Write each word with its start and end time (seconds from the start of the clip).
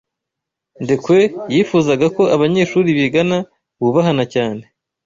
Ndekwe 0.83 1.17
yifuzaga 1.53 2.05
ko 2.15 2.23
abanyeshuri 2.35 2.89
bigana 2.97 3.37
bubahana 3.81 4.23
cyane. 4.33 4.63